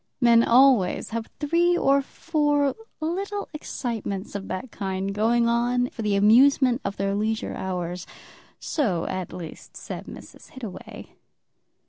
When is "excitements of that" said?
3.53-4.71